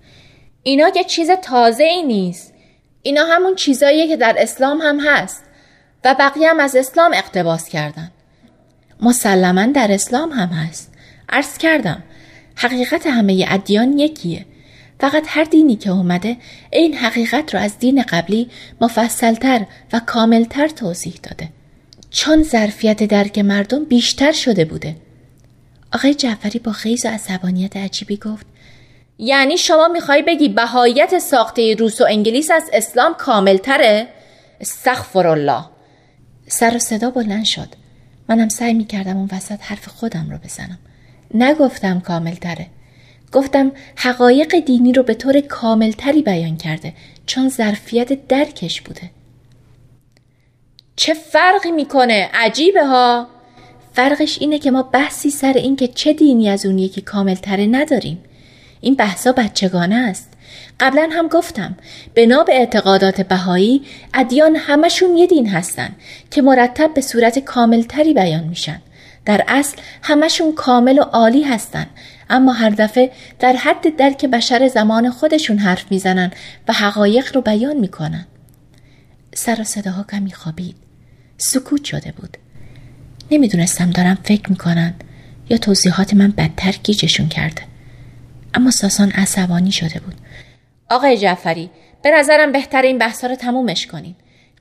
اینا 0.62 0.90
که 0.90 1.04
چیز 1.04 1.30
تازه 1.30 1.84
ای 1.84 2.02
نیست. 2.02 2.54
اینا 3.02 3.24
همون 3.24 3.54
چیزاییه 3.54 4.08
که 4.08 4.16
در 4.16 4.36
اسلام 4.38 4.78
هم 4.82 5.00
هست 5.00 5.44
و 6.04 6.14
بقیه 6.18 6.50
هم 6.50 6.60
از 6.60 6.76
اسلام 6.76 7.12
اقتباس 7.14 7.68
کردن. 7.68 8.10
مسلما 9.00 9.66
در 9.66 9.92
اسلام 9.92 10.30
هم 10.30 10.48
هست. 10.48 10.92
عرض 11.28 11.58
کردم 11.58 12.02
حقیقت 12.54 13.06
همه 13.06 13.46
ادیان 13.48 13.98
یکیه. 13.98 14.46
فقط 15.00 15.24
هر 15.26 15.44
دینی 15.44 15.76
که 15.76 15.90
اومده 15.90 16.36
این 16.70 16.94
حقیقت 16.94 17.54
رو 17.54 17.60
از 17.60 17.78
دین 17.78 18.02
قبلی 18.02 18.50
مفصلتر 18.80 19.66
و 19.92 20.00
کاملتر 20.06 20.68
توضیح 20.68 21.14
داده. 21.22 21.48
چون 22.14 22.42
ظرفیت 22.42 23.02
درک 23.02 23.38
مردم 23.38 23.84
بیشتر 23.84 24.32
شده 24.32 24.64
بوده. 24.64 24.96
آقای 25.92 26.14
جعفری 26.14 26.58
با 26.58 26.72
خیز 26.72 27.06
و 27.06 27.08
عصبانیت 27.08 27.76
عجیبی 27.76 28.16
گفت 28.16 28.46
یعنی 29.18 29.56
شما 29.56 29.88
می‌خوای 29.88 30.22
بگی 30.22 30.48
بهایت 30.48 31.18
ساخته 31.18 31.74
روس 31.74 32.00
و 32.00 32.04
انگلیس 32.04 32.50
از 32.50 32.62
اسلام 32.72 33.14
کاملتره؟ 33.14 34.08
استغفر 34.60 35.26
الله 35.26 35.64
سر 36.46 36.76
و 36.76 36.78
صدا 36.78 37.10
بلند 37.10 37.44
شد. 37.44 37.68
منم 38.28 38.48
سعی 38.48 38.74
می‌کردم 38.74 39.16
اون 39.16 39.28
وسط 39.32 39.58
حرف 39.60 39.88
خودم 39.88 40.30
رو 40.30 40.38
بزنم. 40.38 40.78
نگفتم 41.34 42.00
کاملتره. 42.00 42.66
گفتم 43.32 43.72
حقایق 43.96 44.58
دینی 44.58 44.92
رو 44.92 45.02
به 45.02 45.14
طور 45.14 45.40
کاملتری 45.40 46.22
بیان 46.22 46.56
کرده 46.56 46.94
چون 47.26 47.48
ظرفیت 47.48 48.26
درکش 48.28 48.80
بوده. 48.80 49.10
چه 50.96 51.14
فرقی 51.14 51.70
می‌کنه؟ 51.70 52.30
عجیبه 52.34 52.86
ها. 52.86 53.26
فرقش 53.92 54.38
اینه 54.40 54.58
که 54.58 54.70
ما 54.70 54.82
بحثی 54.82 55.30
سر 55.30 55.52
این 55.52 55.76
که 55.76 55.88
چه 55.88 56.12
دینی 56.12 56.48
از 56.50 56.66
اون 56.66 56.78
یکی 56.78 57.00
کاملتره 57.00 57.66
نداریم. 57.66 58.24
این 58.80 58.94
بحثا 58.94 59.32
بچگانه 59.32 59.94
است. 59.94 60.30
قبلا 60.80 61.10
هم 61.12 61.28
گفتم 61.28 61.76
بنا 62.14 62.44
به 62.44 62.54
اعتقادات 62.54 63.20
بهایی 63.20 63.82
ادیان 64.14 64.56
همشون 64.56 65.16
یه 65.16 65.26
دین 65.26 65.48
هستن 65.48 65.96
که 66.30 66.42
مرتب 66.42 66.94
به 66.94 67.00
صورت 67.00 67.38
کاملتری 67.38 68.14
بیان 68.14 68.44
میشن. 68.44 68.82
در 69.24 69.44
اصل 69.48 69.76
همشون 70.02 70.52
کامل 70.52 70.98
و 70.98 71.02
عالی 71.02 71.42
هستن 71.42 71.86
اما 72.30 72.52
هر 72.52 72.70
دفعه 72.70 73.12
در 73.38 73.52
حد 73.52 73.96
درک 73.96 74.24
بشر 74.24 74.68
زمان 74.68 75.10
خودشون 75.10 75.58
حرف 75.58 75.84
می‌زنن 75.90 76.30
و 76.68 76.72
حقایق 76.72 77.34
رو 77.34 77.40
بیان 77.40 77.76
می‌کنن. 77.76 78.26
سر 79.34 79.60
و 79.60 79.64
صداها 79.64 80.04
کمی 80.10 80.32
خوابید. 80.32 80.83
سکوت 81.36 81.84
شده 81.84 82.12
بود. 82.16 82.36
نمی‌دونستم 83.30 83.90
دارم 83.90 84.18
فکر 84.24 84.50
می‌کنن 84.50 84.94
یا 85.50 85.58
توضیحات 85.58 86.14
من 86.14 86.30
بدتر 86.30 86.74
گیجشون 86.82 87.28
کرده. 87.28 87.62
اما 88.54 88.70
ساسان 88.70 89.10
عصبانی 89.10 89.72
شده 89.72 90.00
بود. 90.00 90.14
آقای 90.90 91.18
جعفری 91.18 91.70
به 92.02 92.10
نظرم 92.10 92.52
بهتر 92.52 92.82
این 92.82 92.98
بحثا 92.98 93.26
رو 93.26 93.34
تمومش 93.34 93.86
کنین. 93.86 94.14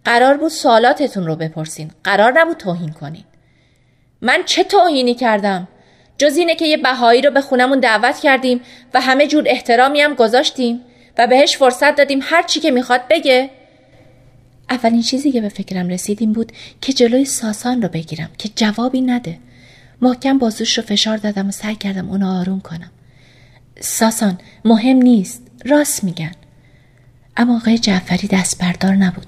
قرار 0.06 0.38
بود 0.38 0.52
سوالاتتون 0.52 1.26
رو 1.26 1.36
بپرسین. 1.36 1.92
قرار 2.04 2.40
نبود 2.40 2.58
توهین 2.58 2.92
کنین. 2.92 3.24
من 4.22 4.44
چه 4.46 4.64
توهینی 4.64 5.16
کردم؟ 5.16 5.68
جز 6.18 6.38
اینه 6.38 6.56
که 6.56 6.66
یه 6.66 6.78
بهایی 6.78 7.22
رو 7.22 7.32
به 7.32 7.42
خونمون 7.42 7.80
دعوت 7.80 8.20
کردیم 8.20 8.62
و 8.94 9.02
همه 9.02 9.28
جور 9.28 9.44
احترامی 9.48 10.02
هم 10.02 10.14
گذاشتیم 10.14 10.82
و 11.18 11.28
بهش 11.28 11.58
فرصت 11.58 11.96
دادیم 11.96 12.20
هر 12.22 12.44
چی 12.44 12.60
که 12.60 12.72
می‌خواد 12.72 13.02
بگه. 13.10 13.50
اولین 14.70 15.02
چیزی 15.02 15.32
که 15.32 15.42
به 15.42 15.50
فکرم 15.50 15.88
رسید 15.88 16.22
این 16.22 16.34
بود 16.34 16.52
که 16.82 16.94
جلوی 16.94 17.26
ساسان 17.26 17.82
رو 17.82 17.90
بگیرم 17.90 18.30
که 18.38 18.50
جوابی 18.56 19.02
نده. 19.02 19.40
محکم 20.02 20.38
بازوش 20.38 20.78
رو 20.78 20.84
فشار 20.84 21.18
دادم 21.18 21.48
و 21.48 21.52
سعی 21.52 21.76
کردم 21.76 22.10
اونو 22.10 22.40
آروم 22.40 22.60
کنم. 22.60 22.92
ساسان 23.80 24.38
مهم 24.66 24.98
نیست. 24.98 25.42
راست 25.66 26.04
میگن. 26.04 26.32
اما 27.38 27.58
آقای 27.58 27.78
جعفری 27.78 28.28
دست 28.28 28.62
بردار 28.62 28.96
نبود. 28.96 29.26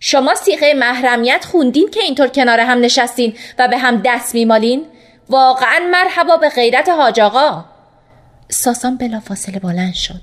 شما 0.00 0.34
سیغه 0.34 0.74
محرمیت 0.74 1.44
خوندین 1.44 1.90
که 1.90 2.00
اینطور 2.00 2.28
کنار 2.28 2.60
هم 2.60 2.80
نشستین 2.80 3.34
و 3.58 3.68
به 3.68 3.78
هم 3.78 4.02
دست 4.04 4.34
میمالین؟ 4.34 4.84
واقعا 5.28 5.80
مرحبا 5.90 6.36
به 6.36 6.48
غیرت 6.48 6.88
حاج 6.88 7.20
آقا. 7.20 7.64
ساسان 8.48 8.96
بلا 8.96 9.20
فاصله 9.20 9.58
بلند 9.58 9.94
شد. 9.94 10.20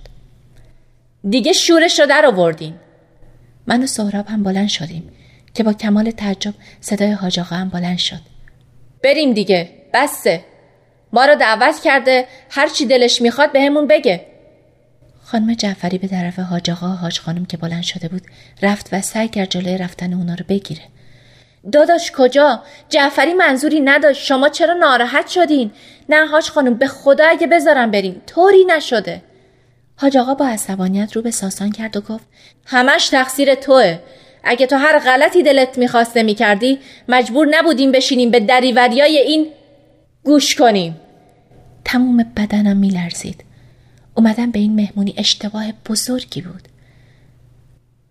دیگه 1.29 1.53
شورش 1.53 1.99
رو 1.99 2.05
در 2.05 2.25
آوردین 2.25 2.73
من 3.67 3.83
و 3.83 3.87
سهراب 3.87 4.27
هم 4.27 4.43
بلند 4.43 4.67
شدیم 4.67 5.11
که 5.53 5.63
با 5.63 5.73
کمال 5.73 6.11
تعجب 6.11 6.53
صدای 6.81 7.11
حاج 7.11 7.39
آقا 7.39 7.55
هم 7.55 7.69
بلند 7.69 7.97
شد. 7.97 8.19
بریم 9.03 9.33
دیگه 9.33 9.69
بسته 9.93 10.45
ما 11.13 11.25
رو 11.25 11.35
دعوت 11.35 11.79
کرده 11.83 12.25
هر 12.49 12.67
چی 12.67 12.85
دلش 12.85 13.21
می‌خواد 13.21 13.51
به 13.51 13.61
همون 13.61 13.87
بگه. 13.87 14.25
خانم 15.23 15.53
جعفری 15.53 15.97
به 15.97 16.07
طرف 16.07 16.39
حاج 16.39 16.71
آقا 16.71 16.87
حاج 16.87 17.19
خانم 17.19 17.45
که 17.45 17.57
بلند 17.57 17.83
شده 17.83 18.07
بود 18.07 18.21
رفت 18.61 18.89
و 18.91 19.01
سعی 19.01 19.27
کرد 19.27 19.49
جلوی 19.49 19.77
رفتن 19.77 20.13
اونا 20.13 20.33
رو 20.33 20.45
بگیره. 20.49 20.81
داداش 21.71 22.11
کجا؟ 22.11 22.63
جعفری 22.89 23.33
منظوری 23.33 23.79
نداشت. 23.79 24.25
شما 24.25 24.49
چرا 24.49 24.73
ناراحت 24.73 25.27
شدین؟ 25.27 25.71
نه 26.09 26.27
حاج 26.27 26.49
خانم 26.49 26.73
به 26.73 26.87
خدا 26.87 27.25
اگه 27.27 27.47
بذارم 27.47 27.91
بریم 27.91 28.21
طوری 28.27 28.65
نشده. 28.65 29.21
حاج 29.97 30.17
آقا 30.17 30.33
با 30.33 30.47
عصبانیت 30.47 31.15
رو 31.15 31.21
به 31.21 31.31
ساسان 31.31 31.71
کرد 31.71 31.97
و 31.97 32.01
گفت 32.01 32.25
همش 32.65 33.07
تقصیر 33.07 33.55
توه. 33.55 33.99
اگه 34.43 34.67
تو 34.67 34.75
هر 34.75 34.99
غلطی 34.99 35.43
دلت 35.43 35.77
می‌خواسته 35.77 36.23
می‌کردی 36.23 36.79
مجبور 37.09 37.47
نبودیم 37.51 37.91
بشینیم 37.91 38.31
به 38.31 38.39
دریوریای 38.39 39.17
این 39.17 39.47
گوش 40.23 40.55
کنیم. 40.55 40.95
تموم 41.85 42.25
بدنم 42.37 42.77
میلرزید. 42.77 43.43
اومدن 44.15 44.51
به 44.51 44.59
این 44.59 44.75
مهمونی 44.75 45.13
اشتباه 45.17 45.65
بزرگی 45.89 46.41
بود. 46.41 46.61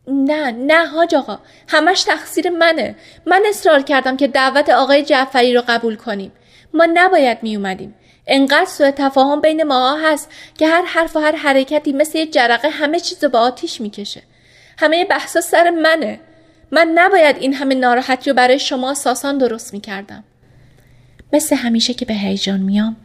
نه 0.08 0.50
نه 0.50 0.86
حاج 0.86 1.14
آقا 1.14 1.38
همش 1.68 2.02
تقصیر 2.02 2.50
منه. 2.50 2.94
من 3.26 3.42
اصرار 3.48 3.82
کردم 3.82 4.16
که 4.16 4.28
دعوت 4.28 4.68
آقای 4.68 5.02
جعفری 5.02 5.54
رو 5.54 5.62
قبول 5.68 5.96
کنیم. 5.96 6.32
ما 6.74 6.86
نباید 6.94 7.38
می 7.42 7.56
اومدیم 7.56 7.94
انقدر 8.26 8.64
سوء 8.64 8.90
تفاهم 8.90 9.40
بین 9.40 9.62
ما 9.62 9.98
هست 10.04 10.30
که 10.58 10.68
هر 10.68 10.84
حرف 10.86 11.16
و 11.16 11.18
هر 11.18 11.36
حرکتی 11.36 11.92
مثل 11.92 12.18
یه 12.18 12.26
جرقه 12.26 12.68
همه 12.68 13.00
چیز 13.00 13.24
رو 13.24 13.30
به 13.30 13.38
آتیش 13.38 13.80
می‌کشه. 13.80 14.22
همه 14.78 15.04
بحثا 15.04 15.40
سر 15.40 15.70
منه. 15.70 16.20
من 16.70 16.92
نباید 16.94 17.36
این 17.36 17.54
همه 17.54 17.74
ناراحتی 17.74 18.30
رو 18.30 18.36
برای 18.36 18.58
شما 18.58 18.94
ساسان 18.94 19.38
درست 19.38 19.74
می‌کردم. 19.74 20.24
مثل 21.32 21.56
همیشه 21.56 21.94
که 21.94 22.04
به 22.04 22.14
هیجان 22.14 22.60
میام 22.60 22.96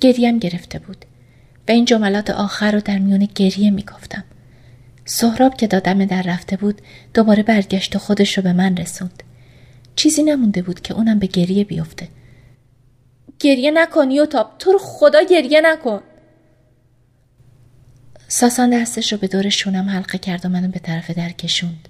گریم 0.00 0.38
گرفته 0.38 0.78
بود. 0.78 1.04
و 1.68 1.72
این 1.72 1.84
جملات 1.84 2.30
آخر 2.30 2.72
رو 2.72 2.80
در 2.80 2.98
میون 2.98 3.28
گریه 3.34 3.70
می‌گفتم. 3.70 4.24
سهراب 5.04 5.56
که 5.56 5.66
دادم 5.66 6.04
در 6.04 6.22
رفته 6.22 6.56
بود 6.56 6.82
دوباره 7.14 7.42
برگشت 7.42 7.96
و 7.96 7.98
خودش 7.98 8.36
رو 8.36 8.42
به 8.42 8.52
من 8.52 8.76
رسوند. 8.76 9.22
چیزی 9.96 10.22
نمونده 10.22 10.62
بود 10.62 10.80
که 10.80 10.94
اونم 10.94 11.18
به 11.18 11.26
گریه 11.26 11.64
بیفته. 11.64 12.08
گریه 13.42 13.70
نکن 13.70 14.10
یوتاب 14.10 14.50
تو 14.58 14.72
رو 14.72 14.78
خدا 14.78 15.22
گریه 15.22 15.60
نکن. 15.60 16.02
ساسان 18.28 18.70
دستش 18.70 19.12
رو 19.12 19.18
به 19.18 19.28
دور 19.28 19.48
شونم 19.48 19.88
حلقه 19.88 20.18
کرد 20.18 20.46
و 20.46 20.48
منو 20.48 20.68
به 20.68 20.78
طرف 20.78 21.10
در 21.10 21.28
کشوند. 21.28 21.88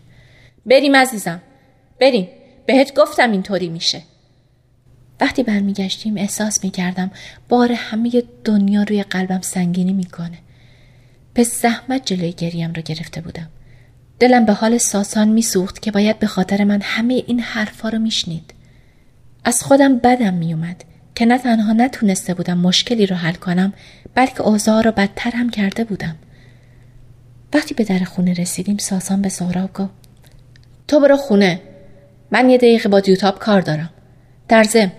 بریم 0.67 0.97
عزیزم. 0.97 1.43
بریم. 2.01 2.29
بهت 2.67 2.95
گفتم 2.99 3.33
اینطوری 3.33 3.69
میشه. 3.69 4.03
وقتی 5.21 5.43
برمیگشتیم 5.43 6.17
احساس 6.17 6.65
می‌کردم 6.65 7.11
بار 7.49 7.73
همه 7.73 8.23
دنیا 8.45 8.83
روی 8.83 9.03
قلبم 9.03 9.41
سنگینی 9.41 9.93
می‌کنه. 9.93 10.39
به 11.35 11.43
زحمت 11.43 12.07
جلوی 12.07 12.33
گریم 12.33 12.73
رو 12.73 12.83
گرفته 12.83 13.21
بودم. 13.21 13.49
دلم 14.19 14.45
به 14.45 14.53
حال 14.53 14.79
ساسان 14.79 15.29
میسوخت 15.29 15.83
که 15.83 15.91
باید 15.91 16.19
به 16.19 16.27
خاطر 16.27 16.65
من 16.65 16.81
همه 16.83 17.25
این 17.27 17.41
حرفا 17.41 17.89
رو 17.89 17.99
میشنید. 17.99 18.55
از 19.45 19.63
خودم 19.63 19.99
بدم 19.99 20.35
میومد. 20.35 20.85
که 21.15 21.27
نه 21.27 21.39
تنها 21.39 21.73
نتونسته 21.73 22.35
بودم 22.35 22.59
مشکلی 22.59 23.07
رو 23.07 23.17
حل 23.17 23.35
کنم 23.35 23.73
بلکه 24.15 24.43
اوضاع 24.43 24.83
رو 24.83 24.93
بدتر 24.93 25.31
هم 25.31 25.51
کرده 25.51 25.85
بودم. 25.85 26.17
وقتی 27.55 27.75
به 27.75 27.85
در 27.85 27.99
خونه 27.99 28.33
رسیدیم 28.33 28.77
ساسان 28.77 29.23
به 29.23 29.29
سهراب 29.29 29.73
گفت 29.73 29.91
تو 30.89 31.01
برو 31.01 31.17
خونه. 31.17 31.61
من 32.31 32.51
یه 32.51 32.57
دقیقه 32.57 32.89
با 32.89 33.01
دیوتاب 33.01 33.39
کار 33.39 33.61
دارم. 33.61 33.91
در 34.49 34.65
زم 34.65 34.93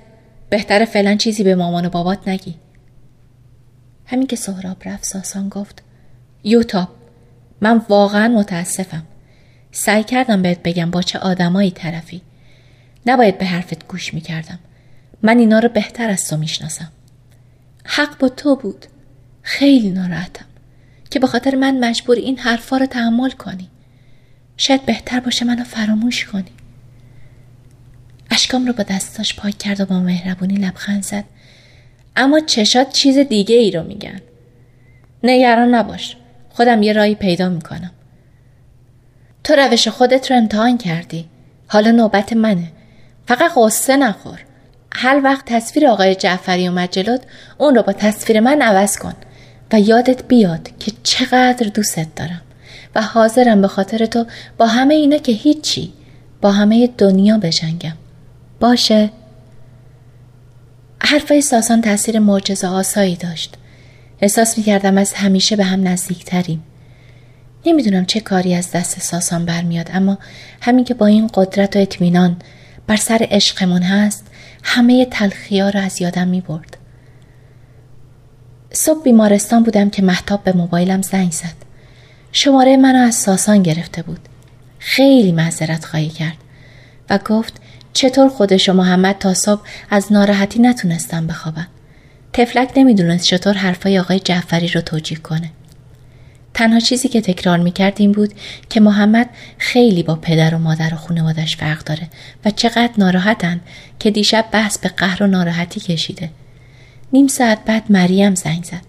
بهتر 0.50 0.86
فعلا 0.86 1.16
چیزی 1.16 1.44
به 1.44 1.56
مامان 1.56 1.86
و 1.86 1.90
بابات 1.90 2.28
نگی. 2.28 2.56
همین 4.06 4.28
که 4.28 4.36
سهراب 4.36 4.78
رفت 4.86 5.06
ساسان 5.06 5.50
گفت 5.50 5.84
یوتاب 6.44 6.90
من 7.62 7.82
واقعا 7.90 8.28
متاسفم. 8.28 9.04
سعی 9.72 10.04
کردم 10.04 10.42
بهت 10.42 10.64
بگم 10.64 10.92
با 10.92 11.02
چه 11.02 11.20
آدمایی 11.20 11.72
طرفی. 11.72 12.22
نباید 13.06 13.38
به 13.38 13.46
حرفت 13.46 13.88
گوش 13.88 14.14
می‌کردم. 14.14 14.60
من 15.24 15.40
اینا 15.40 15.60
رو 15.60 15.70
بهتر 15.70 16.10
از 16.10 16.28
تو 16.28 16.38
می‌شناسم. 16.38 16.92
حق 17.86 18.18
با 18.18 18.30
تو 18.30 18.56
بود. 18.56 18.86
خیلی 19.42 19.90
ناراحتم 19.90 20.46
که 21.10 21.20
به 21.20 21.28
خاطر 21.28 21.56
من 21.56 21.90
مجبور 21.90 22.16
این 22.16 22.40
حرفا 22.40 22.78
رو 22.78 22.86
تحمل 22.86 23.32
کنی. 23.32 23.70
شاید 24.58 24.86
بهتر 24.86 25.20
باشه 25.20 25.46
منو 25.46 25.64
فراموش 25.64 26.26
کنی. 26.26 26.52
اشکام 28.32 28.66
رو 28.66 28.74
با 28.74 28.84
دستاش 28.84 29.36
پاک 29.36 29.58
کرد 29.58 29.82
و 29.82 29.86
با 29.86 30.00
مهربونی 30.00 30.56
لبخند 30.56 31.04
زد. 31.04 31.24
اما 32.16 32.40
چشات 32.40 32.94
چیز 32.94 33.18
دیگه 33.18 33.56
ای 33.56 33.72
رو 33.72 33.84
میگن. 33.84 34.22
نگران 35.24 35.76
نباش. 35.76 36.18
خودم 36.50 36.84
یه 36.84 36.94
رایی 36.94 37.16
پیدا 37.16 37.50
می‌کنم. 37.50 37.92
تو 39.44 39.54
روش 39.54 39.88
خودت 39.88 40.32
رو 40.32 40.38
امتحان 40.38 40.78
کردی. 40.78 41.26
حالا 41.68 41.92
نوبت 41.92 42.34
منه. 42.34 42.72
فقط 43.28 43.52
قصه 43.56 43.98
نخور. 43.98 44.40
هر 44.96 45.22
وقت 45.24 45.46
تصویر 45.46 45.88
آقای 45.88 46.16
جعفری 46.16 46.68
اومد 46.68 46.92
جلوت 46.92 47.22
اون 47.58 47.76
رو 47.76 47.84
با 47.84 47.94
تصویر 47.94 48.40
من 48.40 48.62
عوض 48.62 48.98
کن 48.98 49.14
و 49.74 49.80
یادت 49.80 50.28
بیاد 50.28 50.70
که 50.80 50.92
چقدر 51.04 51.68
دوستت 51.68 52.16
دارم 52.16 52.42
و 52.96 53.02
حاضرم 53.02 53.62
به 53.62 53.68
خاطر 53.68 54.06
تو 54.06 54.26
با 54.58 54.68
همه 54.68 54.94
اینا 54.94 55.18
که 55.18 55.32
هیچی 55.32 55.94
با 56.42 56.52
همه 56.52 56.90
دنیا 56.98 57.38
بجنگم. 57.38 57.94
باشه؟ 58.60 59.10
حرفای 61.00 61.42
ساسان 61.42 61.82
تاثیر 61.82 62.20
معجزه 62.20 62.68
آسایی 62.68 63.16
داشت. 63.16 63.54
احساس 64.22 64.58
می 64.58 64.64
کردم 64.64 64.98
از 64.98 65.14
همیشه 65.14 65.56
به 65.56 65.64
هم 65.64 65.88
نزدیکتریم. 65.88 66.64
نمی‌دونم 67.66 68.06
چه 68.06 68.20
کاری 68.20 68.56
از 68.56 68.72
دست 68.72 69.00
ساسان 69.00 69.46
برمیاد 69.46 69.90
اما 69.94 70.18
همین 70.62 70.86
که 70.86 70.94
با 70.94 71.06
این 71.06 71.30
قدرت 71.34 71.76
و 71.76 71.80
اطمینان 71.80 72.38
بر 72.88 72.96
سر 72.96 73.28
عشقمون 73.32 73.82
هست 73.82 74.28
همه 74.64 75.06
تلخیا 75.06 75.70
رو 75.70 75.80
از 75.80 76.02
یادم 76.02 76.28
می 76.28 76.42
برد. 76.42 76.78
صبح 78.72 79.04
بیمارستان 79.04 79.64
بودم 79.64 79.90
که 79.90 80.02
محتاب 80.02 80.44
به 80.44 80.54
موبایلم 80.54 81.02
زنگ 81.02 81.32
زد. 81.32 81.56
شماره 82.32 82.78
منو 82.78 83.00
از 83.00 83.16
ساسان 83.16 83.64
گرفته 83.64 84.02
بود. 84.02 84.20
خیلی 84.80 85.32
معذرت 85.32 85.86
خواهی 85.86 86.10
کرد 86.10 86.38
و 87.10 87.20
گفت 87.26 87.54
چطور 87.94 88.30
خودش 88.30 88.70
و 88.70 88.74
محمد 88.74 89.18
تا 89.18 89.34
صبح 89.34 89.62
از 89.90 90.12
ناراحتی 90.12 90.60
نتونستم 90.60 91.28
بخوابم. 91.28 91.68
تفلک 92.34 92.72
نمی‌دونست 92.76 93.26
چطور 93.26 93.54
حرفای 93.54 94.00
آقای 94.00 94.20
جعفری 94.20 94.68
رو 94.68 94.82
توجیه 94.82 95.18
کنه. 95.18 95.52
تنها 96.54 96.80
چیزی 96.80 97.08
که 97.08 97.22
تکرار 97.22 97.58
می‌کرد 97.58 97.94
این 97.98 98.12
بود 98.12 98.34
که 98.70 98.80
محمد 98.80 99.30
خیلی 99.58 100.04
با 100.04 100.16
پدر 100.16 100.56
و 100.56 100.58
مادر 100.58 100.94
و 100.94 100.98
خانوادش 100.98 101.58
فرق 101.58 101.84
داره 101.84 102.10
و 102.46 102.52
چقدر 102.52 102.92
ناراحتن 102.98 103.62
که 104.00 104.12
دیشب 104.12 104.46
بحث 104.52 104.78
به 104.78 104.90
قهر 104.90 105.24
و 105.24 105.28
ناراحتی 105.28 105.80
کشیده. 105.80 106.30
نیم 107.14 107.28
ساعت 107.28 107.66
بعد 107.66 107.84
مریم 107.90 108.36
زنگ 108.36 108.64
زد. 108.64 108.82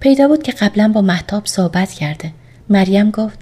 پیدا 0.00 0.28
بود 0.28 0.42
که 0.42 0.52
قبلا 0.52 0.88
با 0.88 1.00
محتاب 1.00 1.46
صحبت 1.46 1.92
کرده. 1.92 2.32
مریم 2.68 3.10
گفت 3.10 3.38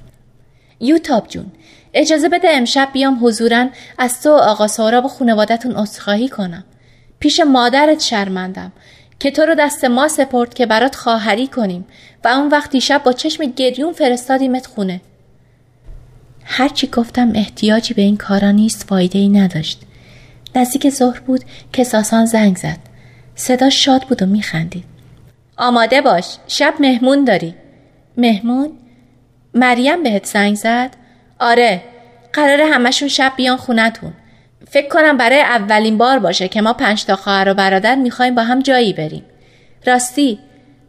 یوتاب 0.80 1.28
جون 1.28 1.46
اجازه 1.94 2.28
بده 2.28 2.48
امشب 2.50 2.88
بیام 2.92 3.18
حضورا 3.22 3.68
از 3.98 4.22
تو 4.22 4.30
و 4.30 4.32
آقا 4.32 4.68
سهراب 4.68 5.04
و 5.04 5.08
خانوادتون 5.08 5.76
اصخاهی 5.76 6.28
کنم. 6.28 6.64
پیش 7.20 7.40
مادرت 7.40 8.00
شرمندم 8.00 8.72
که 9.22 9.30
تو 9.30 9.42
رو 9.42 9.54
دست 9.54 9.84
ما 9.84 10.08
سپرد 10.08 10.54
که 10.54 10.66
برات 10.66 10.94
خواهری 10.94 11.46
کنیم 11.46 11.84
و 12.24 12.28
اون 12.28 12.48
وقت 12.48 12.70
دیشب 12.70 13.02
با 13.04 13.12
چشم 13.12 13.44
گریون 13.44 13.92
فرستادیمت 13.92 14.66
خونه. 14.66 15.00
هرچی 16.44 16.86
گفتم 16.86 17.32
احتیاجی 17.34 17.94
به 17.94 18.02
این 18.02 18.16
کارا 18.16 18.50
نیست 18.50 18.84
فایده 18.88 19.18
ای 19.18 19.28
نداشت. 19.28 19.82
نزدیک 20.54 20.90
ظهر 20.90 21.20
بود 21.20 21.44
که 21.72 21.84
ساسان 21.84 22.26
زنگ 22.26 22.56
زد. 22.56 22.78
صدا 23.34 23.70
شاد 23.70 24.02
بود 24.02 24.22
و 24.22 24.26
میخندید. 24.26 24.84
آماده 25.56 26.00
باش 26.00 26.36
شب 26.46 26.74
مهمون 26.80 27.24
داری. 27.24 27.54
مهمون؟ 28.16 28.72
مریم 29.54 30.02
بهت 30.02 30.26
زنگ 30.26 30.54
زد؟ 30.54 30.90
آره 31.38 31.82
قراره 32.32 32.66
همشون 32.66 33.08
شب 33.08 33.32
بیان 33.36 33.56
خونتون. 33.56 34.12
فکر 34.70 34.88
کنم 34.88 35.16
برای 35.16 35.40
اولین 35.40 35.98
بار 35.98 36.18
باشه 36.18 36.48
که 36.48 36.62
ما 36.62 36.72
پنج 36.72 37.04
تا 37.04 37.16
خواهر 37.16 37.48
و 37.48 37.54
برادر 37.54 37.94
می‌خوایم 37.94 38.34
با 38.34 38.42
هم 38.42 38.60
جایی 38.60 38.92
بریم. 38.92 39.24
راستی 39.86 40.38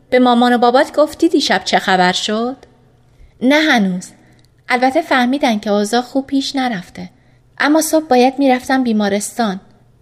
به 0.09 0.19
مامان 0.19 0.53
و 0.53 0.57
بابات 0.57 0.95
گفتی 0.95 1.29
دیشب 1.29 1.61
چه 1.63 1.79
خبر 1.79 2.11
شد؟ 2.11 2.57
نه 3.41 3.55
هنوز. 3.55 4.09
البته 4.69 5.01
فهمیدن 5.01 5.59
که 5.59 5.69
اوضاع 5.69 6.01
خوب 6.01 6.27
پیش 6.27 6.55
نرفته. 6.55 7.09
اما 7.57 7.81
صبح 7.81 8.07
باید 8.07 8.39
می‌رفتم 8.39 8.83
بیمارستان 8.83 9.59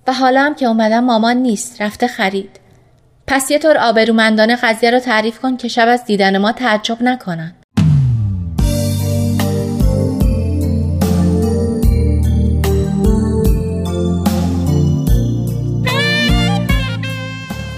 و 0.07 0.13
حالا 0.13 0.41
هم 0.41 0.55
که 0.55 0.65
اومدم 0.65 1.03
مامان 1.03 1.37
نیست 1.37 1.81
رفته 1.81 2.07
خرید. 2.07 2.59
پس 3.27 3.51
یه 3.51 3.59
طور 3.59 3.77
آبرومندانه 3.77 4.55
قضیه 4.55 4.91
رو 4.91 4.99
تعریف 4.99 5.39
کن 5.39 5.57
که 5.57 5.67
شب 5.67 5.87
از 5.87 6.05
دیدن 6.05 6.37
ما 6.37 6.51
تعجب 6.51 7.01
نکنن. 7.01 7.55